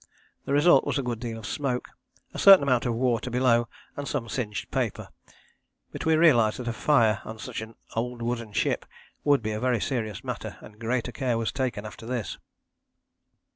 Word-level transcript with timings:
The 0.45 0.51
result 0.53 0.83
was 0.83 0.97
a 0.97 1.03
good 1.03 1.19
deal 1.19 1.37
of 1.37 1.45
smoke, 1.45 1.89
a 2.33 2.39
certain 2.39 2.63
amount 2.63 2.87
of 2.87 2.95
water 2.95 3.29
below, 3.29 3.67
and 3.95 4.07
some 4.07 4.27
singed 4.29 4.71
paper, 4.71 5.09
but 5.91 6.07
we 6.07 6.15
realized 6.15 6.57
that 6.57 6.67
a 6.67 6.73
fire 6.73 7.21
on 7.23 7.37
such 7.37 7.61
an 7.61 7.75
old 7.95 8.23
wooden 8.23 8.51
ship 8.51 8.83
would 9.23 9.43
be 9.43 9.51
a 9.51 9.59
very 9.59 9.79
serious 9.79 10.23
matter, 10.23 10.57
and 10.59 10.79
greater 10.79 11.11
care 11.11 11.37
was 11.37 11.51
taken 11.51 11.85
after 11.85 12.07
this. 12.07 12.39